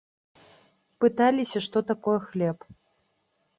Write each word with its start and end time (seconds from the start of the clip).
Пыталіся, 1.05 1.57
што 1.67 1.85
такое 1.93 2.17
хлеб. 2.27 2.57